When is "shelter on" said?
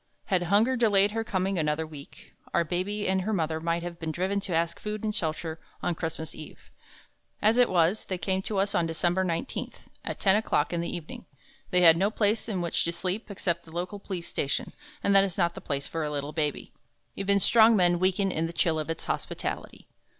5.13-5.93